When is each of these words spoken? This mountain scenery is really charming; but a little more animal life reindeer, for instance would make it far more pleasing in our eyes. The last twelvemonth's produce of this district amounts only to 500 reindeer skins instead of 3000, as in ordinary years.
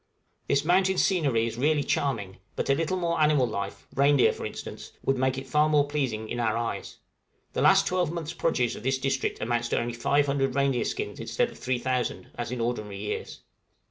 This 0.47 0.65
mountain 0.65 0.97
scenery 0.97 1.45
is 1.45 1.59
really 1.59 1.83
charming; 1.83 2.39
but 2.55 2.71
a 2.71 2.73
little 2.73 2.97
more 2.97 3.21
animal 3.21 3.45
life 3.45 3.85
reindeer, 3.93 4.33
for 4.33 4.47
instance 4.47 4.93
would 5.05 5.15
make 5.15 5.37
it 5.37 5.45
far 5.45 5.69
more 5.69 5.87
pleasing 5.87 6.27
in 6.27 6.39
our 6.39 6.57
eyes. 6.57 6.97
The 7.53 7.61
last 7.61 7.85
twelvemonth's 7.85 8.33
produce 8.33 8.73
of 8.75 8.81
this 8.81 8.97
district 8.97 9.39
amounts 9.41 9.71
only 9.71 9.93
to 9.93 9.99
500 9.99 10.55
reindeer 10.55 10.85
skins 10.85 11.19
instead 11.19 11.51
of 11.51 11.59
3000, 11.59 12.29
as 12.35 12.51
in 12.51 12.59
ordinary 12.61 12.97
years. 12.97 13.41